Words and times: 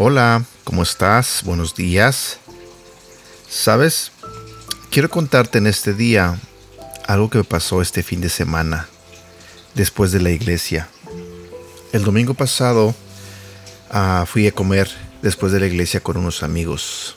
Hola, 0.00 0.44
¿cómo 0.64 0.84
estás? 0.84 1.42
Buenos 1.44 1.74
días. 1.74 2.38
¿Sabes? 3.48 4.12
Quiero 4.90 5.10
contarte 5.10 5.58
en 5.58 5.66
este 5.66 5.92
día 5.92 6.38
algo 7.06 7.28
que 7.30 7.38
me 7.38 7.44
pasó 7.44 7.82
este 7.82 8.02
fin 8.02 8.20
de 8.20 8.28
semana, 8.28 8.88
después 9.74 10.12
de 10.12 10.20
la 10.20 10.30
iglesia. 10.30 10.88
El 11.92 12.04
domingo 12.04 12.34
pasado 12.34 12.94
ah, 13.90 14.24
fui 14.26 14.46
a 14.46 14.52
comer 14.52 14.88
después 15.22 15.52
de 15.52 15.60
la 15.60 15.66
iglesia 15.66 16.00
con 16.00 16.16
unos 16.16 16.42
amigos. 16.42 17.16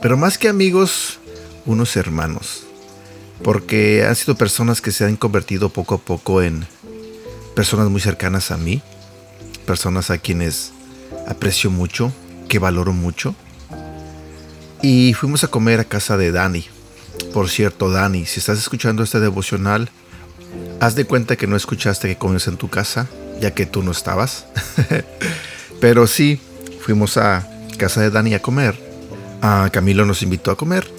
Pero 0.00 0.16
más 0.16 0.38
que 0.38 0.48
amigos, 0.48 1.18
unos 1.66 1.96
hermanos. 1.96 2.64
Porque 3.42 4.04
han 4.06 4.16
sido 4.16 4.36
personas 4.36 4.80
que 4.80 4.92
se 4.92 5.04
han 5.04 5.16
convertido 5.16 5.70
poco 5.70 5.94
a 5.94 5.98
poco 5.98 6.42
en 6.42 6.66
personas 7.54 7.88
muy 7.88 8.00
cercanas 8.00 8.50
a 8.50 8.56
mí. 8.56 8.82
Personas 9.66 10.10
a 10.10 10.18
quienes 10.18 10.72
aprecio 11.26 11.70
mucho, 11.70 12.12
que 12.48 12.58
valoro 12.58 12.92
mucho. 12.92 13.34
Y 14.82 15.14
fuimos 15.14 15.44
a 15.44 15.48
comer 15.48 15.80
a 15.80 15.84
casa 15.84 16.16
de 16.16 16.32
Dani. 16.32 16.66
Por 17.34 17.48
cierto, 17.48 17.90
Dani, 17.90 18.26
si 18.26 18.40
estás 18.40 18.58
escuchando 18.58 19.02
este 19.02 19.20
devocional, 19.20 19.90
haz 20.80 20.94
de 20.94 21.04
cuenta 21.04 21.36
que 21.36 21.46
no 21.46 21.56
escuchaste 21.56 22.08
que 22.08 22.16
comes 22.16 22.46
en 22.46 22.56
tu 22.56 22.68
casa, 22.68 23.06
ya 23.40 23.52
que 23.52 23.66
tú 23.66 23.82
no 23.82 23.90
estabas. 23.90 24.46
Pero 25.80 26.06
sí, 26.06 26.38
fuimos 26.80 27.16
a 27.16 27.48
casa 27.78 28.02
de 28.02 28.10
Dani 28.10 28.34
a 28.34 28.42
comer. 28.42 28.78
Camilo 29.72 30.04
nos 30.04 30.22
invitó 30.22 30.50
a 30.50 30.56
comer. 30.56 30.90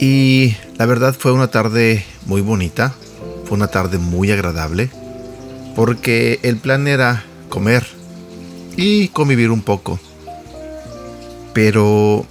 Y 0.00 0.56
la 0.78 0.86
verdad 0.86 1.14
fue 1.18 1.32
una 1.32 1.48
tarde 1.48 2.04
muy 2.26 2.40
bonita. 2.40 2.94
Fue 3.44 3.56
una 3.56 3.68
tarde 3.68 3.98
muy 3.98 4.30
agradable. 4.30 4.90
Porque 5.74 6.38
el 6.42 6.56
plan 6.56 6.86
era 6.86 7.24
comer 7.48 7.86
y 8.76 9.08
convivir 9.08 9.50
un 9.50 9.62
poco. 9.62 9.98
Pero 11.52 12.24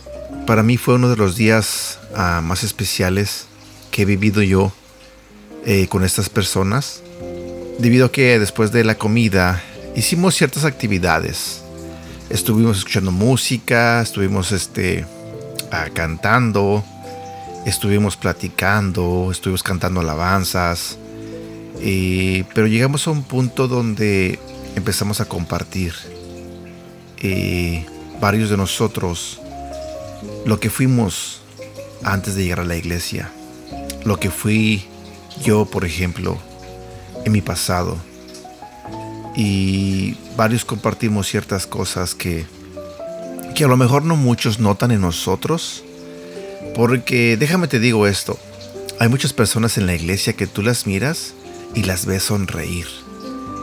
para 0.48 0.64
mí 0.64 0.78
fue 0.78 0.95
uno 0.95 1.09
de 1.09 1.17
los 1.17 1.36
días 1.36 2.00
ah, 2.16 2.42
más 2.44 2.64
especiales 2.64 3.45
que 3.92 4.03
he 4.03 4.05
vivido 4.05 4.42
yo 4.42 4.72
eh, 5.66 5.88
con 5.88 6.03
estas 6.03 6.30
personas. 6.30 7.02
Debido 7.80 8.08
a 8.08 8.11
que 8.11 8.39
después 8.39 8.72
de 8.72 8.83
la 8.83 8.95
comida 8.95 9.61
hicimos 10.00 10.36
ciertas 10.36 10.64
actividades. 10.64 11.61
Estuvimos 12.30 12.78
escuchando 12.78 13.11
música, 13.11 14.02
estuvimos 14.02 14.53
este, 14.53 15.05
ah, 15.72 15.88
cantando, 15.94 16.83
estuvimos 17.66 18.16
platicando, 18.16 19.27
estuvimos 19.30 19.61
cantando 19.61 20.00
alabanzas. 20.00 20.97
pero 22.53 22.67
llegamos 22.67 23.08
a 23.08 23.11
un 23.11 23.23
punto 23.23 23.67
donde 23.67 24.39
empezamos 24.75 25.20
a 25.20 25.25
compartir 25.25 25.94
eh, 27.17 27.86
varios 28.22 28.50
de 28.50 28.55
nosotros 28.55 29.42
lo 30.45 30.61
que 30.61 30.70
fuimos 30.70 31.42
antes 32.03 32.36
de 32.36 32.44
llegar 32.44 32.61
a 32.61 32.66
la 32.66 32.77
iglesia, 32.77 33.31
lo 34.05 34.17
que 34.17 34.30
fui 34.30 34.86
yo, 35.44 35.66
por 35.66 35.83
ejemplo, 35.83 36.38
en 37.25 37.33
mi 37.33 37.42
pasado. 37.42 38.08
Y 39.40 40.18
varios 40.36 40.66
compartimos 40.66 41.28
ciertas 41.28 41.66
cosas 41.66 42.14
que, 42.14 42.45
que 43.56 43.64
a 43.64 43.68
lo 43.68 43.78
mejor 43.78 44.04
no 44.04 44.18
muchos 44.18 44.59
notan 44.59 44.92
en 44.92 45.02
nosotros. 45.02 45.84
Porque 46.76 47.38
déjame 47.38 47.67
te 47.67 47.80
digo 47.80 48.06
esto, 48.06 48.38
hay 49.00 49.08
muchas 49.08 49.32
personas 49.32 49.78
en 49.78 49.86
la 49.86 49.95
iglesia 49.95 50.34
que 50.34 50.48
tú 50.48 50.61
las 50.61 50.86
miras 50.86 51.33
y 51.73 51.83
las 51.83 52.05
ves 52.05 52.23
sonreír 52.23 52.88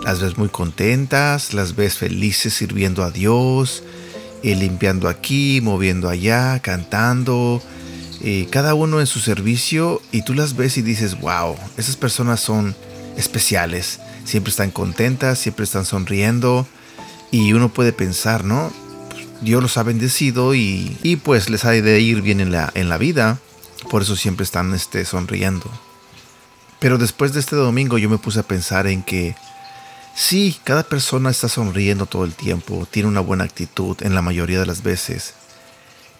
las 0.07 0.21
ves 0.21 0.39
muy 0.39 0.49
contentas, 0.49 1.53
las 1.53 1.75
ves 1.75 1.99
felices 1.99 2.55
sirviendo 2.55 3.03
a 3.03 3.11
Dios, 3.11 3.83
eh, 4.45 4.55
limpiando 4.55 5.09
aquí, 5.09 5.61
moviendo 5.61 6.09
allá, 6.09 6.61
cantando, 6.61 7.61
eh, 8.23 8.47
cada 8.49 8.75
uno 8.75 9.01
en 9.01 9.09
su 9.09 9.19
servicio 9.19 10.01
y 10.13 10.23
tú 10.23 10.33
las 10.35 10.55
ves 10.55 10.79
y 10.79 10.83
dices, 10.83 11.21
wow, 11.21 11.57
esas 11.77 11.97
personas 11.97 12.39
son 12.39 12.77
especiales, 13.17 13.99
siempre 14.27 14.51
están 14.51 14.71
contentas, 14.71 15.39
siempre 15.39 15.65
están 15.65 15.85
sonriendo 15.85 16.67
y 17.31 17.53
uno 17.55 17.71
puede 17.71 17.93
pensar, 17.93 18.45
¿no? 18.45 18.73
Dios 19.41 19.63
los 19.63 19.77
ha 19.79 19.83
bendecido 19.83 20.55
y, 20.55 20.97
y 21.03 21.17
pues 21.17 21.49
les 21.49 21.65
ha 21.65 21.71
de 21.71 22.01
ir 22.01 22.23
bien 22.23 22.41
en 22.41 22.53
la, 22.53 22.71
en 22.75 22.89
la 22.89 22.99
vida, 22.99 23.39
por 23.91 24.03
eso 24.03 24.17
siempre 24.17 24.45
están 24.45 24.75
este, 24.75 25.05
sonriendo. 25.05 25.71
Pero 26.79 26.99
después 26.99 27.33
de 27.33 27.41
este 27.41 27.57
domingo 27.57 27.97
yo 27.99 28.11
me 28.11 28.19
puse 28.19 28.41
a 28.41 28.43
pensar 28.43 28.87
en 28.87 29.03
que 29.03 29.35
Sí, 30.17 30.57
cada 30.65 30.83
persona 30.83 31.29
está 31.29 31.47
sonriendo 31.47 32.07
todo 32.07 32.25
el 32.25 32.33
tiempo, 32.33 32.89
tiene 32.91 33.07
una 33.07 33.21
buena 33.21 33.45
actitud 33.45 33.99
en 34.01 34.15
la 34.15 34.23
mayoría 34.23 34.59
de 34.59 34.65
las 34.65 34.83
veces, 34.83 35.35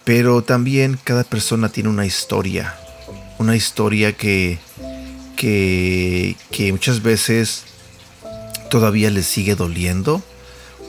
pero 0.05 0.43
también 0.43 0.99
cada 1.03 1.25
persona 1.25 1.71
tiene 1.71 1.89
una 1.89 2.05
historia, 2.05 2.77
una 3.39 3.57
historia 3.57 4.13
que, 4.13 4.59
que, 5.35 6.37
que 6.51 6.73
muchas 6.73 7.03
veces 7.03 7.65
todavía 8.69 9.11
le 9.11 9.23
sigue 9.23 9.55
doliendo 9.55 10.23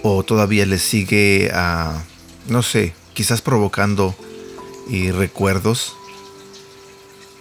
o 0.04 0.24
todavía 0.24 0.66
le 0.66 0.80
sigue, 0.80 1.52
a, 1.54 2.04
no 2.48 2.64
sé, 2.64 2.94
quizás 3.14 3.42
provocando 3.42 4.16
eh, 4.92 5.12
recuerdos. 5.12 5.96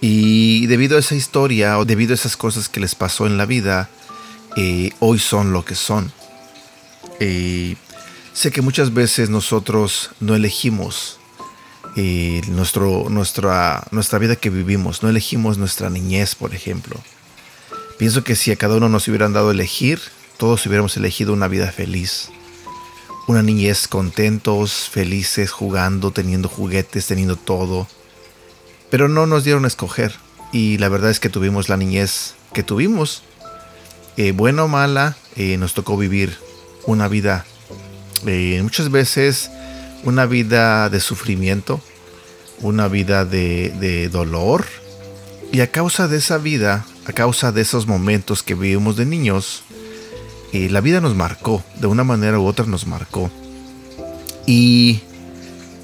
Y 0.01 0.67
debido 0.67 0.97
a 0.97 0.99
esa 0.99 1.15
historia 1.15 1.79
o 1.79 1.85
debido 1.85 2.13
a 2.13 2.15
esas 2.15 2.37
cosas 2.37 2.69
que 2.69 2.79
les 2.79 2.95
pasó 2.95 3.25
en 3.25 3.37
la 3.37 3.45
vida, 3.45 3.89
eh, 4.55 4.91
hoy 4.99 5.19
son 5.19 5.53
lo 5.53 5.65
que 5.65 5.75
son. 5.75 6.11
sé 7.19 8.51
que 8.51 8.61
muchas 8.61 8.93
veces 8.93 9.29
nosotros 9.29 10.11
no 10.19 10.35
elegimos 10.35 11.17
eh, 11.99 12.41
nuestro, 12.47 13.07
nuestra, 13.09 13.83
nuestra 13.89 14.19
vida 14.19 14.35
que 14.35 14.51
vivimos, 14.51 15.01
no 15.01 15.09
elegimos 15.09 15.57
nuestra 15.57 15.89
niñez, 15.89 16.35
por 16.35 16.53
ejemplo. 16.53 16.95
Pienso 17.97 18.23
que 18.23 18.35
si 18.35 18.51
a 18.51 18.55
cada 18.55 18.75
uno 18.75 18.87
nos 18.87 19.07
hubieran 19.07 19.33
dado 19.33 19.49
a 19.49 19.51
elegir, 19.51 19.99
todos 20.37 20.65
hubiéramos 20.65 20.95
elegido 20.97 21.33
una 21.33 21.47
vida 21.47 21.71
feliz. 21.71 22.29
Una 23.27 23.41
niñez 23.43 23.87
contentos, 23.87 24.89
felices, 24.89 25.51
jugando, 25.51 26.11
teniendo 26.11 26.47
juguetes, 26.47 27.07
teniendo 27.07 27.35
todo. 27.35 27.87
Pero 28.89 29.09
no 29.09 29.25
nos 29.25 29.43
dieron 29.43 29.65
a 29.65 29.67
escoger. 29.67 30.15
Y 30.51 30.77
la 30.77 30.89
verdad 30.89 31.11
es 31.11 31.19
que 31.19 31.29
tuvimos 31.29 31.67
la 31.67 31.77
niñez 31.77 32.35
que 32.53 32.63
tuvimos. 32.63 33.23
Eh, 34.15 34.31
buena 34.31 34.63
o 34.63 34.67
mala, 34.67 35.17
eh, 35.35 35.57
nos 35.57 35.73
tocó 35.73 35.97
vivir 35.97 36.37
una 36.87 37.07
vida, 37.07 37.45
eh, 38.25 38.59
muchas 38.63 38.89
veces 38.89 39.51
una 40.03 40.25
vida 40.25 40.89
de 40.89 40.99
sufrimiento, 40.99 41.81
una 42.61 42.87
vida 42.87 43.25
de, 43.25 44.09
dolor. 44.11 44.65
Y 45.51 45.61
a 45.61 45.71
causa 45.71 46.07
de 46.07 46.17
esa 46.17 46.37
vida, 46.37 46.85
a 47.05 47.13
causa 47.13 47.51
de 47.51 47.61
esos 47.61 47.87
momentos 47.87 48.41
que 48.41 48.55
vivimos 48.55 48.95
de 48.95 49.05
niños, 49.05 49.63
la 50.53 50.81
vida 50.81 51.01
nos 51.01 51.15
marcó, 51.15 51.63
de 51.79 51.87
una 51.87 52.03
manera 52.03 52.39
u 52.39 52.45
otra 52.45 52.65
nos 52.65 52.87
marcó. 52.87 53.29
Y 54.45 55.01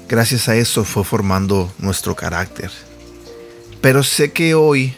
gracias 0.08 0.48
a 0.48 0.56
eso 0.56 0.84
fue 0.84 1.04
formando 1.04 1.72
nuestro 1.78 2.14
carácter. 2.16 2.70
Pero 3.80 4.02
sé 4.02 4.32
que 4.32 4.54
hoy 4.54 4.94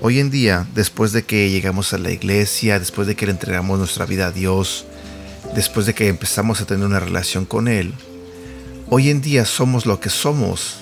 Hoy 0.00 0.20
en 0.20 0.30
día, 0.30 0.64
después 0.76 1.10
de 1.10 1.24
que 1.24 1.50
llegamos 1.50 1.92
a 1.92 1.98
la 1.98 2.12
iglesia, 2.12 2.78
después 2.78 3.08
de 3.08 3.16
que 3.16 3.26
le 3.26 3.32
entregamos 3.32 3.80
nuestra 3.80 4.06
vida 4.06 4.26
a 4.26 4.30
Dios, 4.30 4.86
después 5.56 5.86
de 5.86 5.94
que 5.94 6.06
empezamos 6.06 6.60
a 6.60 6.66
tener 6.66 6.86
una 6.86 7.00
relación 7.00 7.44
con 7.44 7.66
Él, 7.66 7.92
hoy 8.88 9.10
en 9.10 9.20
día 9.20 9.44
somos 9.44 9.86
lo 9.86 9.98
que 9.98 10.08
somos 10.08 10.76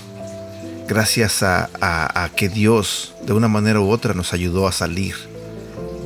gracias 0.87 1.43
a, 1.43 2.31
que 2.37 2.51
Dios 2.51 3.15
de 3.25 3.33
una 3.33 3.49
manera 3.49 3.81
u 3.81 3.89
otra 3.89 4.13
nos 4.13 4.35
ayudó 4.35 4.69
a 4.69 4.73
salir 4.73 5.15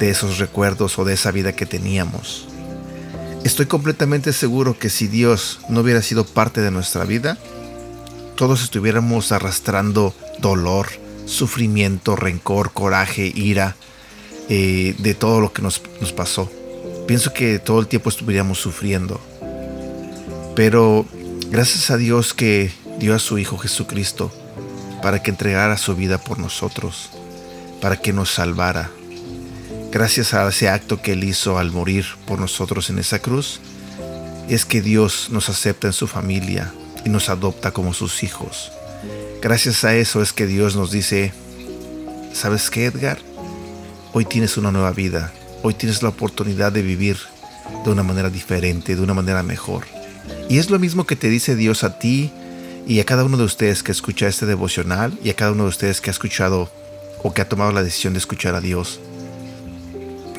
de 0.01 0.11
esos 0.11 0.39
recuerdos 0.39 0.99
o 0.99 1.05
de 1.05 1.15
esa 1.15 1.31
vida 1.31 1.53
que 1.53 1.67
teníamos. 1.67 2.49
Estoy 3.45 3.67
completamente 3.67 4.33
seguro 4.33 4.79
que 4.79 4.91
si 4.91 5.07
Dios 5.07 5.61
no 5.69 5.81
hubiera 5.81 6.03
sido 6.03 6.25
parte 6.25 6.63
de 6.63 6.71
nuestra 6.71 7.05
vida, 7.05 7.39
todos 8.35 8.63
estuviéramos 8.63 9.31
arrastrando 9.31 10.15
dolor, 10.39 10.89
sufrimiento, 11.27 12.17
rencor, 12.17 12.73
coraje, 12.73 13.31
ira, 13.35 13.77
eh, 14.49 14.95
de 14.99 15.15
todo 15.15 15.41
lo 15.41 15.53
que 15.53 15.63
nos, 15.63 15.83
nos 16.01 16.13
pasó. 16.13 16.51
Pienso 17.07 17.33
que 17.33 17.59
todo 17.59 17.81
el 17.81 17.87
tiempo 17.87 18.09
estuviéramos 18.09 18.59
sufriendo. 18.59 19.21
Pero 20.57 21.07
gracias 21.51 21.91
a 21.91 21.97
Dios 21.97 22.35
que 22.35 22.73
dio 22.99 23.15
a 23.15 23.19
su 23.19 23.39
Hijo 23.39 23.59
Jesucristo 23.59 24.33
para 25.03 25.23
que 25.23 25.31
entregara 25.31 25.77
su 25.77 25.95
vida 25.95 26.19
por 26.19 26.39
nosotros, 26.39 27.11
para 27.81 27.97
que 27.97 28.13
nos 28.13 28.31
salvara. 28.31 28.91
Gracias 29.93 30.35
a 30.35 30.49
ese 30.49 30.69
acto 30.69 31.03
que 31.03 31.15
Él 31.15 31.25
hizo 31.25 31.59
al 31.59 31.73
morir 31.73 32.07
por 32.25 32.39
nosotros 32.39 32.91
en 32.91 33.01
esa 33.01 33.19
cruz, 33.19 33.61
es 34.49 34.65
que 34.65 34.83
Dios 34.83 35.29
nos 35.31 35.49
acepta 35.49 35.89
en 35.89 35.93
su 35.93 36.07
familia 36.07 36.73
y 37.05 37.09
nos 37.09 37.29
adopta 37.29 37.73
como 37.73 37.93
sus 37.93 38.23
hijos. 38.23 38.71
Gracias 39.43 39.83
a 39.83 39.97
eso 39.97 40.23
es 40.23 40.33
que 40.33 40.47
Dios 40.47 40.77
nos 40.77 40.93
dice, 40.93 41.33
¿sabes 42.33 42.71
qué 42.71 42.85
Edgar? 42.87 43.19
Hoy 44.13 44.25
tienes 44.27 44.57
una 44.57 44.71
nueva 44.71 44.93
vida, 44.93 45.33
hoy 45.63 45.75
tienes 45.75 46.05
la 46.05 46.11
oportunidad 46.11 46.71
de 46.71 46.83
vivir 46.83 47.17
de 47.85 47.91
una 47.91 48.05
manera 48.05 48.31
diferente, 48.31 48.95
de 48.95 49.03
una 49.03 49.15
manera 49.15 49.43
mejor. 49.43 49.87
Y 50.49 50.59
es 50.59 50.71
lo 50.71 50.79
mismo 50.79 51.05
que 51.05 51.17
te 51.17 51.29
dice 51.29 51.57
Dios 51.57 51.83
a 51.83 51.99
ti 51.99 52.31
y 52.87 53.01
a 53.01 53.05
cada 53.05 53.25
uno 53.25 53.37
de 53.37 53.45
ustedes 53.45 53.83
que 53.83 53.91
escucha 53.91 54.29
este 54.29 54.47
devocional 54.47 55.19
y 55.25 55.31
a 55.31 55.35
cada 55.35 55.51
uno 55.51 55.65
de 55.65 55.71
ustedes 55.71 56.01
que 56.01 56.11
ha 56.11 56.13
escuchado 56.13 56.71
o 57.25 57.35
que 57.35 57.43
ha 57.43 57.49
tomado 57.49 57.73
la 57.73 57.83
decisión 57.83 58.13
de 58.13 58.21
escuchar 58.21 58.55
a 58.55 58.61
Dios. 58.61 59.01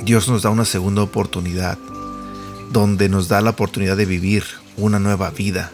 Dios 0.04 0.28
nos 0.28 0.42
da 0.42 0.50
una 0.50 0.66
segunda 0.66 1.04
oportunidad, 1.04 1.78
donde 2.72 3.08
nos 3.08 3.28
da 3.28 3.40
la 3.40 3.52
oportunidad 3.52 3.96
de 3.96 4.06
vivir 4.06 4.44
una 4.76 4.98
nueva 4.98 5.30
vida. 5.30 5.72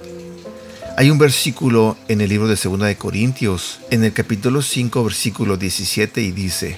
Hay 0.98 1.10
un 1.10 1.18
versículo 1.18 1.96
en 2.10 2.20
el 2.20 2.30
libro 2.30 2.50
de 2.50 2.58
Segunda 2.58 2.88
de 2.88 2.98
Corintios, 2.98 3.80
en 3.90 4.04
el 4.04 4.12
capítulo 4.12 4.62
5, 4.62 5.02
versículo 5.06 5.56
17, 5.56 6.22
y 6.22 6.32
dice, 6.32 6.78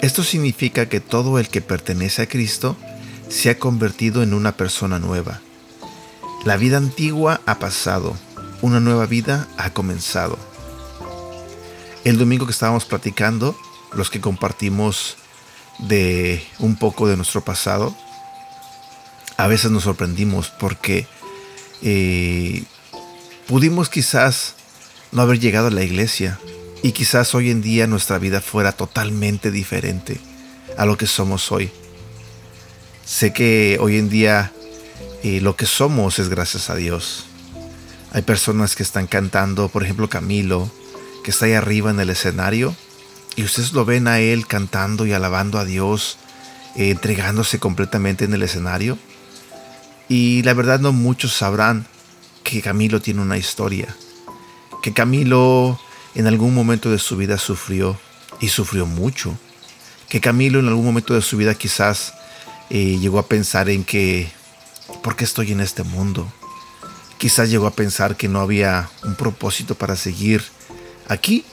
Esto 0.00 0.24
significa 0.24 0.88
que 0.88 1.00
todo 1.00 1.38
el 1.38 1.48
que 1.48 1.60
pertenece 1.60 2.22
a 2.22 2.28
Cristo 2.28 2.78
se 3.28 3.50
ha 3.50 3.58
convertido 3.58 4.22
en 4.22 4.32
una 4.32 4.52
persona 4.52 4.98
nueva. 4.98 5.42
La 6.46 6.56
vida 6.56 6.78
antigua 6.78 7.42
ha 7.44 7.58
pasado, 7.58 8.16
una 8.62 8.80
nueva 8.80 9.04
vida 9.04 9.48
ha 9.58 9.74
comenzado. 9.74 10.38
El 12.04 12.16
domingo 12.16 12.46
que 12.46 12.52
estábamos 12.52 12.86
platicando, 12.86 13.54
los 13.92 14.08
que 14.08 14.22
compartimos 14.22 15.18
de 15.82 16.44
un 16.58 16.76
poco 16.76 17.08
de 17.08 17.16
nuestro 17.16 17.42
pasado, 17.42 17.94
a 19.36 19.46
veces 19.46 19.70
nos 19.70 19.84
sorprendimos 19.84 20.50
porque 20.50 21.06
eh, 21.82 22.64
pudimos 23.46 23.88
quizás 23.88 24.54
no 25.12 25.22
haber 25.22 25.40
llegado 25.40 25.68
a 25.68 25.70
la 25.70 25.82
iglesia 25.82 26.38
y 26.82 26.92
quizás 26.92 27.34
hoy 27.34 27.50
en 27.50 27.62
día 27.62 27.86
nuestra 27.86 28.18
vida 28.18 28.40
fuera 28.40 28.72
totalmente 28.72 29.50
diferente 29.50 30.20
a 30.76 30.86
lo 30.86 30.96
que 30.96 31.06
somos 31.06 31.50
hoy. 31.52 31.70
Sé 33.04 33.32
que 33.32 33.78
hoy 33.80 33.96
en 33.96 34.08
día 34.08 34.52
eh, 35.22 35.40
lo 35.40 35.56
que 35.56 35.66
somos 35.66 36.18
es 36.18 36.28
gracias 36.28 36.70
a 36.70 36.76
Dios. 36.76 37.26
Hay 38.12 38.22
personas 38.22 38.76
que 38.76 38.82
están 38.82 39.06
cantando, 39.06 39.68
por 39.68 39.84
ejemplo 39.84 40.08
Camilo, 40.08 40.70
que 41.24 41.30
está 41.30 41.46
ahí 41.46 41.52
arriba 41.52 41.90
en 41.90 42.00
el 42.00 42.10
escenario 42.10 42.74
y 43.36 43.42
ustedes 43.44 43.72
lo 43.72 43.84
ven 43.84 44.08
a 44.08 44.18
él 44.18 44.46
cantando 44.46 45.06
y 45.06 45.12
alabando 45.12 45.58
a 45.58 45.64
Dios, 45.64 46.18
eh, 46.76 46.90
entregándose 46.90 47.58
completamente 47.58 48.24
en 48.24 48.34
el 48.34 48.42
escenario. 48.42 48.98
Y 50.08 50.42
la 50.42 50.54
verdad 50.54 50.80
no 50.80 50.92
muchos 50.92 51.32
sabrán 51.32 51.86
que 52.42 52.62
Camilo 52.62 53.00
tiene 53.00 53.22
una 53.22 53.38
historia, 53.38 53.94
que 54.82 54.92
Camilo 54.92 55.78
en 56.14 56.26
algún 56.26 56.54
momento 56.54 56.90
de 56.90 56.98
su 56.98 57.16
vida 57.16 57.38
sufrió 57.38 57.98
y 58.40 58.48
sufrió 58.48 58.86
mucho, 58.86 59.38
que 60.08 60.20
Camilo 60.20 60.58
en 60.58 60.68
algún 60.68 60.84
momento 60.84 61.14
de 61.14 61.22
su 61.22 61.36
vida 61.36 61.54
quizás 61.54 62.14
eh, 62.70 62.98
llegó 63.00 63.18
a 63.18 63.26
pensar 63.26 63.68
en 63.68 63.84
que, 63.84 64.30
¿por 65.02 65.16
qué 65.16 65.24
estoy 65.24 65.52
en 65.52 65.60
este 65.60 65.82
mundo? 65.82 66.26
Quizás 67.18 67.50
llegó 67.50 67.66
a 67.66 67.72
pensar 67.72 68.16
que 68.16 68.28
no 68.28 68.40
había 68.40 68.90
un 69.04 69.14
propósito 69.14 69.74
para 69.74 69.94
seguir 69.94 70.42
aquí. 71.08 71.44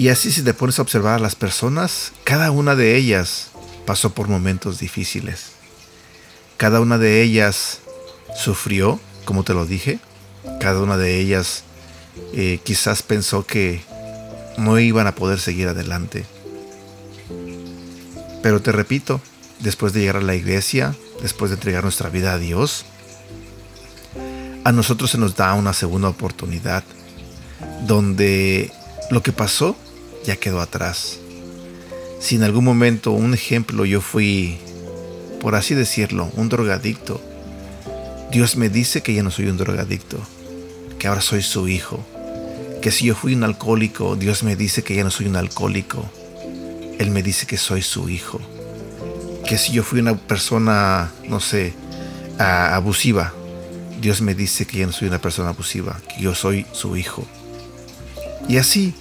Y 0.00 0.08
así 0.08 0.32
si 0.32 0.40
te 0.40 0.54
pones 0.54 0.78
a 0.78 0.82
observar 0.82 1.16
a 1.16 1.18
las 1.18 1.34
personas, 1.34 2.12
cada 2.24 2.50
una 2.52 2.74
de 2.74 2.96
ellas 2.96 3.50
pasó 3.84 4.14
por 4.14 4.28
momentos 4.28 4.78
difíciles. 4.78 5.50
Cada 6.56 6.80
una 6.80 6.96
de 6.96 7.20
ellas 7.20 7.80
sufrió, 8.34 8.98
como 9.26 9.44
te 9.44 9.52
lo 9.52 9.66
dije. 9.66 9.98
Cada 10.58 10.80
una 10.80 10.96
de 10.96 11.20
ellas 11.20 11.64
eh, 12.32 12.60
quizás 12.64 13.02
pensó 13.02 13.44
que 13.44 13.82
no 14.56 14.78
iban 14.78 15.06
a 15.06 15.14
poder 15.14 15.38
seguir 15.38 15.68
adelante. 15.68 16.24
Pero 18.42 18.62
te 18.62 18.72
repito, 18.72 19.20
después 19.58 19.92
de 19.92 20.00
llegar 20.00 20.16
a 20.16 20.22
la 20.22 20.34
iglesia, 20.34 20.96
después 21.20 21.50
de 21.50 21.56
entregar 21.56 21.82
nuestra 21.82 22.08
vida 22.08 22.32
a 22.32 22.38
Dios, 22.38 22.86
a 24.64 24.72
nosotros 24.72 25.10
se 25.10 25.18
nos 25.18 25.36
da 25.36 25.52
una 25.52 25.74
segunda 25.74 26.08
oportunidad 26.08 26.84
donde 27.86 28.72
lo 29.10 29.22
que 29.22 29.32
pasó 29.32 29.76
ya 30.24 30.36
quedó 30.36 30.60
atrás. 30.60 31.18
Si 32.20 32.36
en 32.36 32.42
algún 32.42 32.64
momento, 32.64 33.12
un 33.12 33.34
ejemplo, 33.34 33.84
yo 33.84 34.00
fui, 34.00 34.58
por 35.40 35.54
así 35.54 35.74
decirlo, 35.74 36.30
un 36.36 36.48
drogadicto, 36.48 37.20
Dios 38.30 38.56
me 38.56 38.68
dice 38.68 39.02
que 39.02 39.14
ya 39.14 39.22
no 39.22 39.30
soy 39.30 39.46
un 39.46 39.56
drogadicto, 39.56 40.18
que 40.98 41.08
ahora 41.08 41.20
soy 41.20 41.42
su 41.42 41.68
hijo. 41.68 42.04
Que 42.80 42.90
si 42.90 43.06
yo 43.06 43.14
fui 43.14 43.34
un 43.34 43.44
alcohólico, 43.44 44.16
Dios 44.16 44.42
me 44.42 44.56
dice 44.56 44.82
que 44.82 44.94
ya 44.94 45.04
no 45.04 45.10
soy 45.10 45.26
un 45.26 45.36
alcohólico. 45.36 46.08
Él 46.98 47.10
me 47.10 47.22
dice 47.22 47.46
que 47.46 47.56
soy 47.56 47.82
su 47.82 48.08
hijo. 48.08 48.40
Que 49.48 49.58
si 49.58 49.72
yo 49.72 49.82
fui 49.82 50.00
una 50.00 50.16
persona, 50.16 51.10
no 51.26 51.40
sé, 51.40 51.74
abusiva, 52.38 53.32
Dios 54.00 54.22
me 54.22 54.34
dice 54.34 54.66
que 54.66 54.78
ya 54.78 54.86
no 54.86 54.92
soy 54.92 55.08
una 55.08 55.20
persona 55.20 55.50
abusiva, 55.50 56.00
que 56.08 56.22
yo 56.22 56.34
soy 56.34 56.66
su 56.72 56.96
hijo. 56.96 57.26
Y 58.48 58.56
así, 58.56 58.94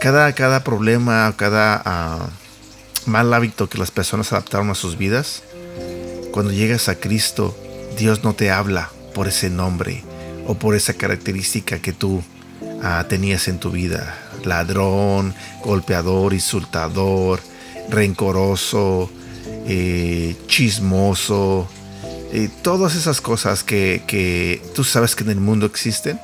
cada, 0.00 0.32
cada 0.32 0.64
problema, 0.64 1.32
cada 1.36 1.82
ah, 1.84 2.28
mal 3.06 3.32
hábito 3.32 3.68
que 3.68 3.78
las 3.78 3.90
personas 3.90 4.32
adaptaron 4.32 4.70
a 4.70 4.74
sus 4.74 4.98
vidas, 4.98 5.42
cuando 6.32 6.52
llegas 6.52 6.88
a 6.88 6.96
Cristo, 6.96 7.56
Dios 7.96 8.22
no 8.22 8.34
te 8.34 8.50
habla 8.50 8.90
por 9.14 9.28
ese 9.28 9.48
nombre 9.48 10.04
o 10.46 10.54
por 10.54 10.74
esa 10.74 10.94
característica 10.94 11.78
que 11.78 11.92
tú 11.92 12.22
ah, 12.82 13.06
tenías 13.08 13.48
en 13.48 13.58
tu 13.58 13.70
vida. 13.70 14.18
Ladrón, 14.44 15.34
golpeador, 15.64 16.34
insultador, 16.34 17.40
rencoroso, 17.88 19.10
eh, 19.66 20.36
chismoso, 20.46 21.68
eh, 22.32 22.48
todas 22.62 22.94
esas 22.94 23.20
cosas 23.20 23.64
que, 23.64 24.02
que 24.06 24.62
tú 24.74 24.84
sabes 24.84 25.16
que 25.16 25.24
en 25.24 25.30
el 25.30 25.40
mundo 25.40 25.66
existen. 25.66 26.20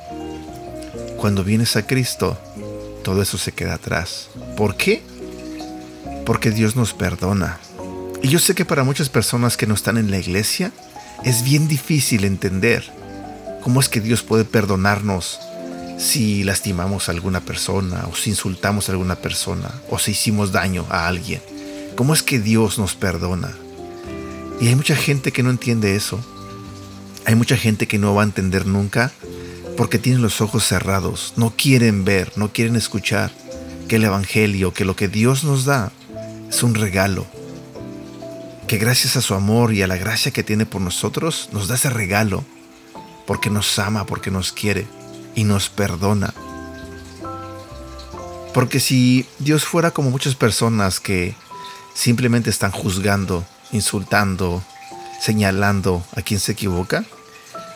Cuando 1.17 1.43
vienes 1.43 1.75
a 1.75 1.87
Cristo, 1.87 2.37
todo 3.03 3.21
eso 3.21 3.37
se 3.37 3.51
queda 3.51 3.75
atrás. 3.75 4.29
¿Por 4.57 4.75
qué? 4.75 5.03
Porque 6.25 6.51
Dios 6.51 6.75
nos 6.75 6.93
perdona. 6.93 7.59
Y 8.23 8.29
yo 8.29 8.39
sé 8.39 8.55
que 8.55 8.65
para 8.65 8.83
muchas 8.83 9.09
personas 9.09 9.57
que 9.57 9.67
no 9.67 9.75
están 9.75 9.97
en 9.97 10.09
la 10.09 10.17
iglesia 10.17 10.71
es 11.23 11.43
bien 11.43 11.67
difícil 11.67 12.23
entender 12.23 12.83
cómo 13.61 13.79
es 13.79 13.89
que 13.89 14.01
Dios 14.01 14.23
puede 14.23 14.45
perdonarnos 14.45 15.39
si 15.97 16.43
lastimamos 16.43 17.07
a 17.07 17.11
alguna 17.11 17.41
persona 17.41 18.07
o 18.11 18.15
si 18.15 18.31
insultamos 18.31 18.89
a 18.89 18.93
alguna 18.93 19.15
persona 19.15 19.69
o 19.89 19.99
si 19.99 20.11
hicimos 20.11 20.51
daño 20.51 20.85
a 20.89 21.07
alguien. 21.07 21.41
¿Cómo 21.95 22.13
es 22.13 22.23
que 22.23 22.39
Dios 22.39 22.79
nos 22.79 22.95
perdona? 22.95 23.51
Y 24.59 24.67
hay 24.67 24.75
mucha 24.75 24.95
gente 24.95 25.31
que 25.31 25.43
no 25.43 25.49
entiende 25.49 25.95
eso. 25.95 26.19
Hay 27.25 27.35
mucha 27.35 27.57
gente 27.57 27.87
que 27.87 27.99
no 27.99 28.15
va 28.15 28.23
a 28.23 28.25
entender 28.25 28.65
nunca 28.65 29.11
porque 29.77 29.99
tienen 29.99 30.21
los 30.21 30.41
ojos 30.41 30.65
cerrados, 30.65 31.33
no 31.35 31.53
quieren 31.55 32.05
ver, 32.05 32.31
no 32.35 32.51
quieren 32.51 32.75
escuchar 32.75 33.31
que 33.87 33.97
el 33.97 34.03
Evangelio, 34.03 34.73
que 34.73 34.85
lo 34.85 34.95
que 34.95 35.07
Dios 35.07 35.43
nos 35.43 35.65
da 35.65 35.91
es 36.49 36.63
un 36.63 36.75
regalo, 36.75 37.25
que 38.67 38.77
gracias 38.77 39.15
a 39.17 39.21
su 39.21 39.33
amor 39.33 39.73
y 39.73 39.81
a 39.81 39.87
la 39.87 39.97
gracia 39.97 40.31
que 40.31 40.43
tiene 40.43 40.65
por 40.65 40.81
nosotros, 40.81 41.49
nos 41.51 41.67
da 41.67 41.75
ese 41.75 41.89
regalo, 41.89 42.43
porque 43.25 43.49
nos 43.49 43.77
ama, 43.79 44.05
porque 44.05 44.31
nos 44.31 44.51
quiere 44.51 44.85
y 45.35 45.43
nos 45.43 45.69
perdona. 45.69 46.33
Porque 48.53 48.79
si 48.79 49.25
Dios 49.39 49.65
fuera 49.65 49.91
como 49.91 50.11
muchas 50.11 50.35
personas 50.35 50.99
que 50.99 51.35
simplemente 51.95 52.49
están 52.49 52.71
juzgando, 52.71 53.43
insultando, 53.71 54.63
señalando 55.19 56.03
a 56.15 56.21
quien 56.21 56.39
se 56.39 56.51
equivoca, 56.51 57.03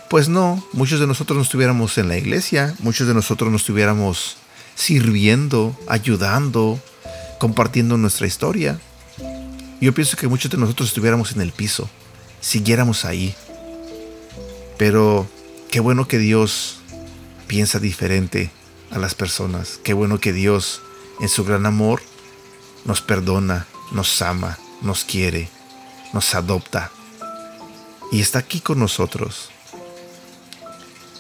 pues 0.10 0.30
no, 0.30 0.64
muchos 0.72 1.00
de 1.00 1.08
nosotros 1.08 1.36
no 1.36 1.44
estuviéramos 1.44 1.98
en 1.98 2.08
la 2.08 2.18
iglesia, 2.18 2.76
muchos 2.80 3.08
de 3.08 3.14
nosotros 3.14 3.52
no 3.52 3.58
estuviéramos 3.58 4.38
sirviendo, 4.76 5.78
ayudando, 5.88 6.80
compartiendo 7.40 7.98
nuestra 7.98 8.28
historia. 8.28 8.80
Yo 9.82 9.94
pienso 9.94 10.16
que 10.16 10.28
muchos 10.28 10.50
de 10.50 10.58
nosotros 10.58 10.90
estuviéramos 10.90 11.34
en 11.34 11.42
el 11.42 11.52
piso, 11.52 11.90
siguiéramos 12.40 13.04
ahí. 13.04 13.36
Pero 14.78 15.28
qué 15.72 15.82
bueno 15.82 16.08
que 16.08 16.20
Dios 16.20 16.80
piensa 17.48 17.80
diferente 17.80 18.50
a 18.92 19.00
las 19.00 19.14
personas. 19.14 19.80
Qué 19.84 19.94
bueno 19.94 20.20
que 20.20 20.32
Dios, 20.32 20.82
en 21.20 21.28
su 21.28 21.44
gran 21.44 21.66
amor, 21.66 22.02
nos 22.86 23.02
perdona, 23.02 23.68
nos 23.92 24.22
ama, 24.22 24.58
nos 24.82 25.04
quiere, 25.04 25.50
nos 26.14 26.34
adopta. 26.34 26.92
Y 28.12 28.22
está 28.22 28.40
aquí 28.40 28.62
con 28.62 28.80
nosotros 28.80 29.50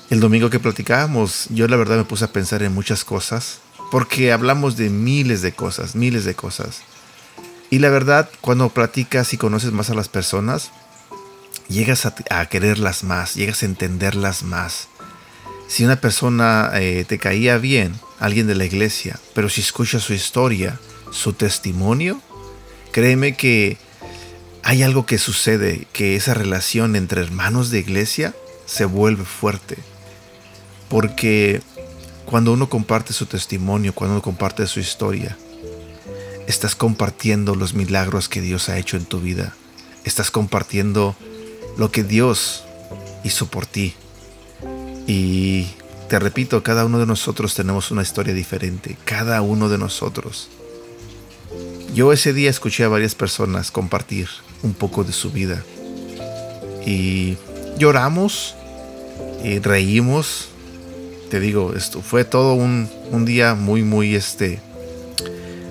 el 0.09 0.19
domingo 0.19 0.49
que 0.49 0.59
platicábamos, 0.59 1.47
yo 1.49 1.67
la 1.67 1.75
verdad 1.75 1.97
me 1.97 2.05
puse 2.05 2.25
a 2.25 2.31
pensar 2.31 2.63
en 2.63 2.73
muchas 2.73 3.03
cosas, 3.03 3.59
porque 3.91 4.31
hablamos 4.31 4.77
de 4.77 4.89
miles 4.89 5.41
de 5.41 5.51
cosas, 5.51 5.95
miles 5.95 6.25
de 6.25 6.35
cosas. 6.35 6.81
Y 7.69 7.79
la 7.79 7.89
verdad, 7.89 8.29
cuando 8.41 8.69
platicas 8.69 9.33
y 9.33 9.37
conoces 9.37 9.71
más 9.71 9.89
a 9.89 9.93
las 9.93 10.07
personas, 10.07 10.71
llegas 11.67 12.05
a, 12.05 12.45
quererlas 12.45 13.03
más, 13.03 13.35
llegas 13.35 13.63
a 13.63 13.65
entenderlas 13.65 14.43
más. 14.43 14.87
Si 15.67 15.83
una 15.83 15.99
persona 15.99 16.71
eh, 16.75 17.03
te 17.05 17.17
caía 17.17 17.57
bien, 17.57 17.93
alguien 18.19 18.47
de 18.47 18.55
la 18.55 18.65
iglesia, 18.65 19.19
pero 19.33 19.49
si 19.49 19.59
escuchas 19.59 20.03
su 20.03 20.13
historia, 20.13 20.79
su 21.11 21.33
testimonio, 21.33 22.21
créeme 22.93 23.35
que 23.35 23.77
hay 24.63 24.83
algo 24.83 25.05
que 25.05 25.17
sucede, 25.17 25.87
que 25.91 26.15
esa 26.15 26.33
relación 26.33 26.95
entre 26.95 27.21
hermanos 27.21 27.69
de 27.69 27.79
iglesia 27.79 28.33
se 28.65 28.85
vuelve 28.85 29.25
fuerte. 29.25 29.77
Porque 30.89 31.61
cuando 32.25 32.53
uno 32.53 32.69
comparte 32.69 33.13
su 33.13 33.25
testimonio, 33.25 33.93
cuando 33.93 34.15
uno 34.15 34.21
comparte 34.21 34.65
su 34.67 34.79
historia, 34.79 35.37
estás 36.47 36.75
compartiendo 36.75 37.55
los 37.55 37.73
milagros 37.73 38.29
que 38.29 38.41
Dios 38.41 38.69
ha 38.69 38.77
hecho 38.77 38.97
en 38.97 39.05
tu 39.05 39.19
vida. 39.19 39.55
Estás 40.03 40.31
compartiendo 40.31 41.15
lo 41.77 41.91
que 41.91 42.03
Dios 42.03 42.63
hizo 43.23 43.47
por 43.47 43.65
ti. 43.65 43.93
Y 45.05 45.67
te 46.07 46.19
repito, 46.19 46.63
cada 46.63 46.85
uno 46.85 46.99
de 46.99 47.05
nosotros 47.05 47.53
tenemos 47.53 47.91
una 47.91 48.01
historia 48.01 48.33
diferente. 48.33 48.97
Cada 49.05 49.41
uno 49.41 49.69
de 49.69 49.77
nosotros. 49.77 50.49
Yo 51.93 52.13
ese 52.13 52.33
día 52.33 52.49
escuché 52.49 52.83
a 52.83 52.89
varias 52.89 53.15
personas 53.15 53.71
compartir 53.71 54.29
un 54.63 54.73
poco 54.73 55.03
de 55.03 55.13
su 55.13 55.31
vida. 55.31 55.63
Y 56.85 57.37
lloramos 57.77 58.55
y 59.43 59.59
reímos. 59.59 60.49
Te 61.29 61.39
digo, 61.39 61.73
esto 61.75 62.01
fue 62.01 62.23
todo 62.23 62.53
un, 62.53 62.89
día 63.25 63.53
muy, 63.53 63.83
muy 63.83 64.15
este. 64.15 64.59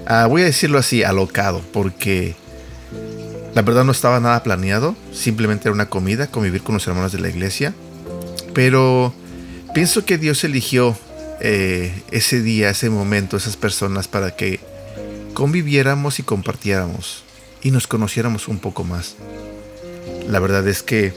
Ah, 0.06 0.26
voy 0.26 0.42
a 0.42 0.44
decirlo 0.44 0.78
así, 0.78 1.02
alocado, 1.02 1.62
porque 1.72 2.34
la 3.54 3.62
verdad 3.62 3.84
no 3.84 3.92
estaba 3.92 4.20
nada 4.20 4.42
planeado. 4.42 4.94
Simplemente 5.12 5.68
era 5.68 5.74
una 5.74 5.88
comida, 5.88 6.26
convivir 6.26 6.62
con 6.62 6.74
los 6.74 6.86
hermanos 6.86 7.12
de 7.12 7.20
la 7.20 7.28
iglesia. 7.28 7.74
Pero 8.52 9.14
pienso 9.72 10.04
que 10.04 10.18
Dios 10.18 10.44
eligió 10.44 10.96
eh, 11.40 12.02
ese 12.10 12.42
día, 12.42 12.70
ese 12.70 12.90
momento, 12.90 13.36
esas 13.36 13.56
personas 13.56 14.08
para 14.08 14.36
que 14.36 14.60
conviviéramos 15.32 16.18
y 16.18 16.22
compartiéramos 16.22 17.24
y 17.62 17.70
nos 17.70 17.86
conociéramos 17.86 18.48
un 18.48 18.58
poco 18.58 18.84
más. 18.84 19.16
La 20.28 20.38
verdad 20.38 20.66
es 20.68 20.82
que 20.82 21.14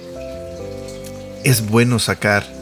es 1.44 1.68
bueno 1.68 2.00
sacar 2.00 2.59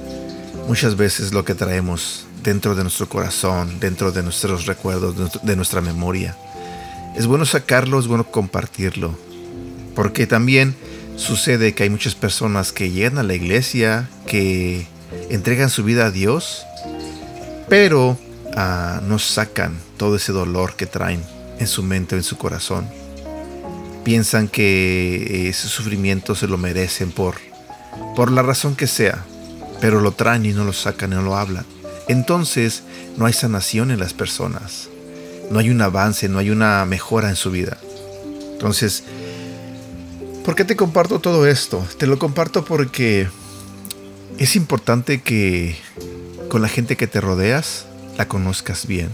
muchas 0.67 0.95
veces 0.95 1.33
lo 1.33 1.45
que 1.45 1.55
traemos 1.55 2.25
dentro 2.43 2.75
de 2.75 2.83
nuestro 2.83 3.09
corazón, 3.09 3.79
dentro 3.79 4.11
de 4.11 4.23
nuestros 4.23 4.65
recuerdos, 4.65 5.41
de 5.41 5.55
nuestra 5.55 5.81
memoria. 5.81 6.37
Es 7.15 7.25
bueno 7.25 7.45
sacarlo, 7.45 7.99
es 7.99 8.07
bueno 8.07 8.25
compartirlo. 8.25 9.17
Porque 9.95 10.27
también 10.27 10.75
sucede 11.15 11.73
que 11.73 11.83
hay 11.83 11.89
muchas 11.89 12.13
personas 12.13 12.71
que 12.71 12.91
llegan 12.91 13.17
a 13.17 13.23
la 13.23 13.33
iglesia, 13.33 14.09
que 14.27 14.85
entregan 15.29 15.69
su 15.69 15.83
vida 15.83 16.05
a 16.05 16.11
Dios, 16.11 16.65
pero 17.67 18.17
ah, 18.55 19.01
no 19.03 19.17
sacan 19.17 19.79
todo 19.97 20.15
ese 20.17 20.31
dolor 20.31 20.75
que 20.75 20.85
traen 20.85 21.23
en 21.59 21.67
su 21.67 21.81
mente 21.81 22.15
o 22.15 22.17
en 22.19 22.23
su 22.23 22.37
corazón 22.37 22.87
piensan 24.07 24.47
que 24.47 25.49
ese 25.49 25.67
sufrimiento 25.67 26.33
se 26.33 26.47
lo 26.47 26.57
merecen 26.57 27.11
por, 27.11 27.35
por 28.15 28.31
la 28.31 28.41
razón 28.41 28.73
que 28.73 28.87
sea, 28.87 29.25
pero 29.81 30.01
lo 30.01 30.11
traen 30.11 30.45
y 30.45 30.53
no 30.53 30.63
lo 30.63 30.73
sacan 30.73 31.11
no 31.11 31.21
lo 31.21 31.37
hablan. 31.37 31.65
Entonces 32.07 32.83
no 33.17 33.25
hay 33.25 33.33
sanación 33.33 33.91
en 33.91 33.99
las 33.99 34.13
personas, 34.13 34.89
no 35.51 35.59
hay 35.59 35.69
un 35.69 35.81
avance, 35.81 36.29
no 36.29 36.39
hay 36.39 36.49
una 36.49 36.85
mejora 36.85 37.29
en 37.29 37.35
su 37.35 37.51
vida. 37.51 37.77
Entonces, 38.53 39.03
¿por 40.45 40.55
qué 40.55 40.63
te 40.63 40.75
comparto 40.75 41.19
todo 41.19 41.45
esto? 41.45 41.85
Te 41.97 42.07
lo 42.07 42.17
comparto 42.17 42.63
porque 42.65 43.27
es 44.37 44.55
importante 44.55 45.21
que 45.21 45.75
con 46.49 46.61
la 46.61 46.69
gente 46.69 46.95
que 46.95 47.07
te 47.07 47.21
rodeas 47.21 47.85
la 48.17 48.27
conozcas 48.27 48.87
bien. 48.87 49.09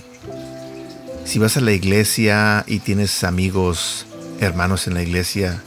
Si 1.25 1.39
vas 1.39 1.57
a 1.57 1.61
la 1.61 1.71
iglesia 1.71 2.63
y 2.67 2.79
tienes 2.79 3.23
amigos 3.23 4.05
hermanos 4.39 4.87
en 4.87 4.93
la 4.93 5.01
iglesia, 5.01 5.63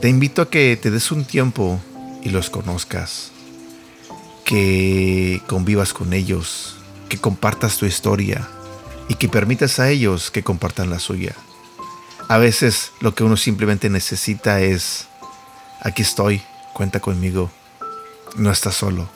te 0.00 0.08
invito 0.08 0.42
a 0.42 0.50
que 0.50 0.78
te 0.80 0.90
des 0.90 1.10
un 1.10 1.24
tiempo 1.24 1.80
y 2.22 2.30
los 2.30 2.50
conozcas, 2.50 3.32
que 4.48 5.42
convivas 5.46 5.92
con 5.92 6.14
ellos, 6.14 6.74
que 7.10 7.18
compartas 7.18 7.76
tu 7.76 7.84
historia 7.84 8.48
y 9.06 9.16
que 9.16 9.28
permitas 9.28 9.78
a 9.78 9.90
ellos 9.90 10.30
que 10.30 10.42
compartan 10.42 10.88
la 10.88 11.00
suya. 11.00 11.34
A 12.28 12.38
veces 12.38 12.92
lo 13.00 13.14
que 13.14 13.24
uno 13.24 13.36
simplemente 13.36 13.90
necesita 13.90 14.62
es, 14.62 15.06
aquí 15.82 16.00
estoy, 16.00 16.40
cuenta 16.72 16.98
conmigo, 16.98 17.50
no 18.36 18.50
estás 18.50 18.76
solo. 18.76 19.06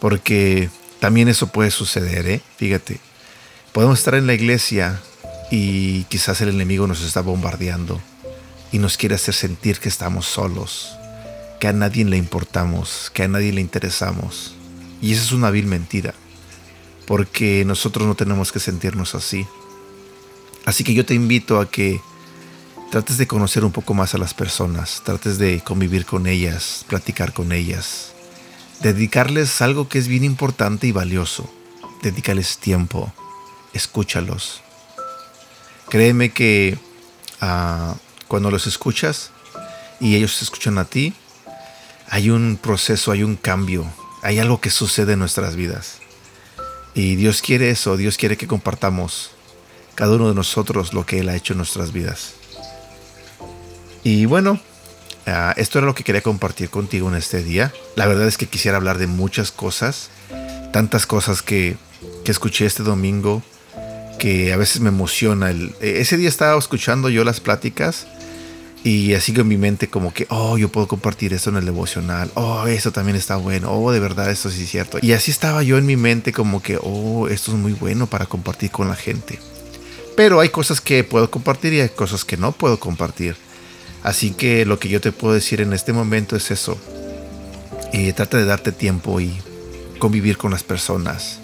Porque 0.00 0.70
también 0.98 1.28
eso 1.28 1.48
puede 1.48 1.70
suceder, 1.70 2.26
¿eh? 2.28 2.40
Fíjate, 2.56 2.98
podemos 3.72 3.98
estar 3.98 4.14
en 4.14 4.26
la 4.26 4.32
iglesia 4.32 5.02
y 5.50 6.04
quizás 6.04 6.40
el 6.40 6.48
enemigo 6.48 6.86
nos 6.86 7.02
está 7.02 7.20
bombardeando 7.20 8.00
y 8.72 8.78
nos 8.78 8.96
quiere 8.96 9.16
hacer 9.16 9.34
sentir 9.34 9.80
que 9.80 9.90
estamos 9.90 10.24
solos, 10.24 10.95
que 11.60 11.68
a 11.68 11.72
nadie 11.72 12.04
le 12.04 12.16
importamos, 12.16 13.10
que 13.12 13.22
a 13.22 13.28
nadie 13.28 13.52
le 13.52 13.60
interesamos. 13.60 14.54
Y 15.00 15.12
esa 15.12 15.22
es 15.22 15.32
una 15.32 15.50
vil 15.50 15.66
mentira, 15.66 16.14
porque 17.06 17.64
nosotros 17.64 18.06
no 18.06 18.14
tenemos 18.14 18.52
que 18.52 18.60
sentirnos 18.60 19.14
así. 19.14 19.46
Así 20.64 20.84
que 20.84 20.94
yo 20.94 21.04
te 21.04 21.14
invito 21.14 21.60
a 21.60 21.70
que 21.70 22.00
trates 22.90 23.18
de 23.18 23.26
conocer 23.26 23.64
un 23.64 23.72
poco 23.72 23.94
más 23.94 24.14
a 24.14 24.18
las 24.18 24.34
personas, 24.34 25.02
trates 25.04 25.38
de 25.38 25.60
convivir 25.60 26.06
con 26.06 26.26
ellas, 26.26 26.84
platicar 26.88 27.32
con 27.32 27.52
ellas, 27.52 28.12
dedicarles 28.82 29.60
algo 29.62 29.88
que 29.88 29.98
es 29.98 30.08
bien 30.08 30.24
importante 30.24 30.86
y 30.86 30.92
valioso, 30.92 31.50
dedícales 32.02 32.58
tiempo, 32.58 33.12
escúchalos 33.72 34.62
Créeme 35.88 36.30
que 36.30 36.78
ah, 37.40 37.94
cuando 38.26 38.50
los 38.50 38.66
escuchas 38.66 39.30
y 40.00 40.16
ellos 40.16 40.42
escuchan 40.42 40.78
a 40.78 40.84
ti, 40.84 41.14
hay 42.08 42.30
un 42.30 42.58
proceso, 42.60 43.12
hay 43.12 43.22
un 43.22 43.36
cambio, 43.36 43.90
hay 44.22 44.38
algo 44.38 44.60
que 44.60 44.70
sucede 44.70 45.14
en 45.14 45.18
nuestras 45.18 45.56
vidas. 45.56 45.98
Y 46.94 47.16
Dios 47.16 47.42
quiere 47.42 47.70
eso, 47.70 47.96
Dios 47.96 48.16
quiere 48.16 48.36
que 48.36 48.46
compartamos 48.46 49.32
cada 49.94 50.16
uno 50.16 50.28
de 50.28 50.34
nosotros 50.34 50.94
lo 50.94 51.04
que 51.04 51.18
Él 51.20 51.28
ha 51.28 51.36
hecho 51.36 51.52
en 51.52 51.58
nuestras 51.58 51.92
vidas. 51.92 52.34
Y 54.02 54.24
bueno, 54.26 54.60
ah, 55.26 55.52
esto 55.56 55.78
era 55.78 55.86
lo 55.86 55.94
que 55.94 56.04
quería 56.04 56.22
compartir 56.22 56.70
contigo 56.70 57.08
en 57.08 57.16
este 57.16 57.42
día. 57.42 57.72
La 57.96 58.06
verdad 58.06 58.26
es 58.28 58.38
que 58.38 58.46
quisiera 58.46 58.76
hablar 58.76 58.98
de 58.98 59.08
muchas 59.08 59.50
cosas, 59.50 60.10
tantas 60.72 61.06
cosas 61.06 61.42
que, 61.42 61.76
que 62.24 62.30
escuché 62.30 62.66
este 62.66 62.82
domingo, 62.82 63.42
que 64.18 64.52
a 64.52 64.56
veces 64.56 64.80
me 64.80 64.88
emociona. 64.88 65.50
E, 65.50 66.00
ese 66.00 66.16
día 66.16 66.28
estaba 66.28 66.58
escuchando 66.58 67.08
yo 67.08 67.24
las 67.24 67.40
pláticas 67.40 68.06
y 68.86 69.14
así 69.14 69.34
en 69.36 69.48
mi 69.48 69.56
mente 69.56 69.88
como 69.88 70.14
que, 70.14 70.26
oh, 70.30 70.56
yo 70.56 70.68
puedo 70.68 70.86
compartir 70.86 71.32
esto 71.32 71.50
en 71.50 71.56
el 71.56 71.64
devocional. 71.64 72.30
Oh, 72.34 72.66
eso 72.66 72.92
también 72.92 73.16
está 73.16 73.34
bueno. 73.34 73.72
Oh, 73.72 73.90
de 73.90 73.98
verdad, 73.98 74.30
esto 74.30 74.48
sí 74.48 74.62
es 74.62 74.70
cierto. 74.70 74.98
Y 75.02 75.12
así 75.12 75.32
estaba 75.32 75.64
yo 75.64 75.76
en 75.76 75.86
mi 75.86 75.96
mente 75.96 76.32
como 76.32 76.62
que, 76.62 76.78
oh, 76.80 77.26
esto 77.28 77.50
es 77.50 77.56
muy 77.56 77.72
bueno 77.72 78.06
para 78.06 78.26
compartir 78.26 78.70
con 78.70 78.88
la 78.88 78.94
gente. 78.94 79.40
Pero 80.16 80.38
hay 80.38 80.50
cosas 80.50 80.80
que 80.80 81.02
puedo 81.02 81.30
compartir 81.30 81.72
y 81.72 81.80
hay 81.80 81.88
cosas 81.88 82.24
que 82.24 82.36
no 82.36 82.52
puedo 82.52 82.78
compartir. 82.78 83.34
Así 84.04 84.30
que 84.30 84.64
lo 84.64 84.78
que 84.78 84.88
yo 84.88 85.00
te 85.00 85.10
puedo 85.10 85.34
decir 85.34 85.60
en 85.60 85.72
este 85.72 85.92
momento 85.92 86.36
es 86.36 86.52
eso. 86.52 86.78
Eh, 87.92 88.12
trata 88.12 88.38
de 88.38 88.44
darte 88.44 88.70
tiempo 88.70 89.20
y 89.20 89.36
convivir 89.98 90.36
con 90.36 90.52
las 90.52 90.62
personas 90.62 91.40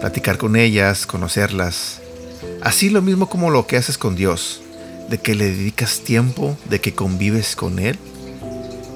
platicar 0.00 0.38
con 0.38 0.56
ellas, 0.56 1.06
conocerlas. 1.06 2.00
Así 2.62 2.90
lo 2.90 3.02
mismo 3.02 3.28
como 3.28 3.50
lo 3.50 3.66
que 3.66 3.76
haces 3.76 3.98
con 3.98 4.16
Dios, 4.16 4.62
de 5.10 5.18
que 5.18 5.34
le 5.34 5.50
dedicas 5.50 6.00
tiempo, 6.00 6.56
de 6.70 6.80
que 6.80 6.94
convives 6.94 7.56
con 7.56 7.80
Él 7.80 7.98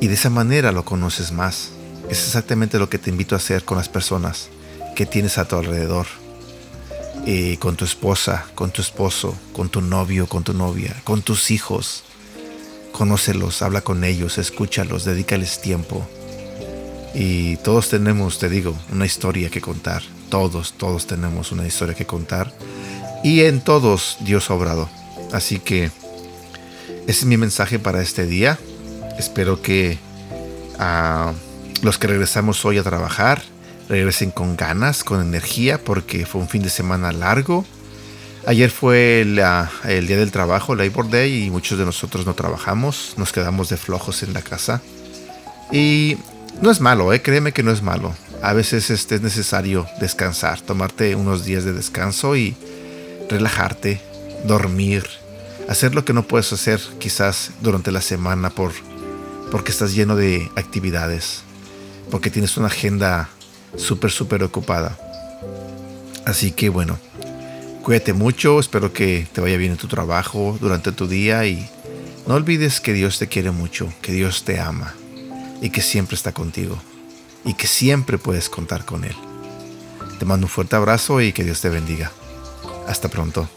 y 0.00 0.06
de 0.06 0.14
esa 0.14 0.30
manera 0.30 0.70
lo 0.70 0.84
conoces 0.84 1.32
más. 1.32 1.70
Es 2.08 2.24
exactamente 2.24 2.78
lo 2.78 2.88
que 2.88 2.98
te 2.98 3.10
invito 3.10 3.34
a 3.34 3.38
hacer 3.38 3.64
con 3.64 3.76
las 3.76 3.88
personas 3.88 4.48
que 4.94 5.06
tienes 5.06 5.38
a 5.38 5.48
tu 5.48 5.56
alrededor. 5.56 6.06
Eh, 7.26 7.56
con 7.58 7.74
tu 7.74 7.86
esposa, 7.86 8.44
con 8.54 8.70
tu 8.70 8.82
esposo, 8.82 9.34
con 9.54 9.70
tu 9.70 9.80
novio, 9.80 10.26
con 10.26 10.44
tu 10.44 10.52
novia, 10.52 10.94
con 11.04 11.22
tus 11.22 11.50
hijos. 11.50 12.04
Conócelos, 12.92 13.62
habla 13.62 13.80
con 13.80 14.04
ellos, 14.04 14.36
escúchalos, 14.36 15.04
dedícales 15.04 15.62
tiempo. 15.62 16.06
Y 17.14 17.56
todos 17.58 17.88
tenemos, 17.88 18.38
te 18.38 18.50
digo, 18.50 18.76
una 18.92 19.06
historia 19.06 19.48
que 19.48 19.62
contar. 19.62 20.02
Todos, 20.28 20.74
todos 20.74 21.06
tenemos 21.06 21.50
una 21.50 21.66
historia 21.66 21.94
que 21.94 22.04
contar. 22.04 22.52
Y 23.24 23.44
en 23.44 23.62
todos 23.62 24.18
Dios 24.20 24.50
ha 24.50 24.54
obrado. 24.54 24.90
Así 25.32 25.58
que 25.58 25.90
ese 27.06 27.20
es 27.20 27.24
mi 27.26 27.36
mensaje 27.36 27.78
para 27.78 28.00
este 28.00 28.26
día. 28.26 28.58
Espero 29.18 29.60
que 29.60 29.98
ah, 30.78 31.32
los 31.82 31.98
que 31.98 32.06
regresamos 32.06 32.64
hoy 32.64 32.78
a 32.78 32.82
trabajar 32.82 33.42
regresen 33.88 34.30
con 34.30 34.56
ganas, 34.56 35.04
con 35.04 35.20
energía, 35.20 35.82
porque 35.82 36.24
fue 36.24 36.40
un 36.40 36.48
fin 36.48 36.62
de 36.62 36.70
semana 36.70 37.12
largo. 37.12 37.64
Ayer 38.46 38.70
fue 38.70 39.20
el, 39.20 39.38
el 39.84 40.06
día 40.06 40.16
del 40.16 40.30
trabajo, 40.30 40.74
Labor 40.74 41.10
Day, 41.10 41.44
y 41.44 41.50
muchos 41.50 41.78
de 41.78 41.84
nosotros 41.84 42.26
no 42.26 42.34
trabajamos, 42.34 43.14
nos 43.16 43.32
quedamos 43.32 43.68
de 43.68 43.76
flojos 43.76 44.22
en 44.22 44.32
la 44.32 44.42
casa. 44.42 44.82
Y 45.72 46.16
no 46.60 46.70
es 46.70 46.80
malo, 46.80 47.12
¿eh? 47.12 47.22
créeme 47.22 47.52
que 47.52 47.62
no 47.62 47.70
es 47.70 47.82
malo. 47.82 48.14
A 48.42 48.52
veces 48.52 48.90
este, 48.90 49.16
es 49.16 49.22
necesario 49.22 49.86
descansar, 50.00 50.60
tomarte 50.60 51.14
unos 51.14 51.44
días 51.44 51.64
de 51.64 51.72
descanso 51.72 52.36
y 52.36 52.54
relajarte, 53.28 54.00
dormir, 54.44 55.04
hacer 55.68 55.94
lo 55.94 56.04
que 56.04 56.12
no 56.12 56.26
puedes 56.26 56.52
hacer 56.52 56.80
quizás 56.98 57.52
durante 57.60 57.92
la 57.92 58.00
semana 58.00 58.50
por, 58.50 58.72
porque 59.50 59.70
estás 59.70 59.94
lleno 59.94 60.16
de 60.16 60.50
actividades, 60.56 61.42
porque 62.10 62.30
tienes 62.30 62.56
una 62.56 62.66
agenda 62.66 63.30
súper, 63.76 64.10
súper 64.10 64.42
ocupada. 64.42 64.98
Así 66.24 66.52
que 66.52 66.68
bueno, 66.68 66.98
cuídate 67.82 68.12
mucho, 68.12 68.60
espero 68.60 68.92
que 68.92 69.26
te 69.32 69.40
vaya 69.40 69.56
bien 69.56 69.72
en 69.72 69.78
tu 69.78 69.88
trabajo 69.88 70.56
durante 70.60 70.92
tu 70.92 71.06
día 71.06 71.46
y 71.46 71.68
no 72.26 72.34
olvides 72.34 72.80
que 72.80 72.92
Dios 72.92 73.18
te 73.18 73.28
quiere 73.28 73.50
mucho, 73.50 73.92
que 74.00 74.12
Dios 74.12 74.44
te 74.44 74.60
ama 74.60 74.94
y 75.60 75.70
que 75.70 75.82
siempre 75.82 76.16
está 76.16 76.32
contigo 76.32 76.78
y 77.44 77.54
que 77.54 77.66
siempre 77.66 78.18
puedes 78.18 78.48
contar 78.48 78.84
con 78.84 79.04
Él. 79.04 79.16
Te 80.18 80.24
mando 80.24 80.46
un 80.46 80.50
fuerte 80.50 80.76
abrazo 80.76 81.20
y 81.20 81.32
que 81.32 81.44
Dios 81.44 81.60
te 81.60 81.68
bendiga. 81.68 82.10
Hasta 82.86 83.08
pronto. 83.08 83.48